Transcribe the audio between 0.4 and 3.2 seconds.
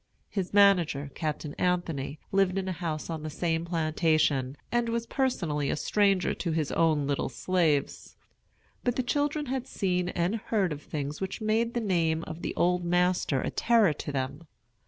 manager, Captain Anthony, lived in a house